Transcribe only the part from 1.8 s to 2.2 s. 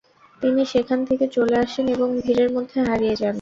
এবং